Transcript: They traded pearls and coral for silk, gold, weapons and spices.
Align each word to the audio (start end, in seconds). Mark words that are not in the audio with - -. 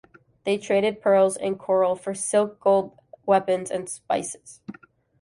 They 0.45 0.57
traded 0.57 0.99
pearls 0.99 1.37
and 1.37 1.59
coral 1.59 1.95
for 1.95 2.15
silk, 2.15 2.59
gold, 2.59 2.97
weapons 3.27 3.69
and 3.69 3.87
spices. 3.87 4.59